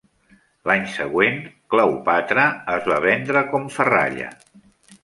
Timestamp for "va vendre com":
2.95-3.71